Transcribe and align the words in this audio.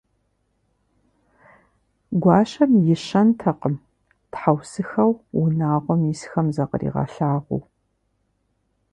Гуащэм 2.21 2.71
и 2.93 2.95
щэнтэкъым 3.05 3.75
тхьэусыхэу 4.31 5.11
унагъуэм 5.39 6.01
исхэм 6.11 6.47
закъригъэлъагъуу. 6.55 7.61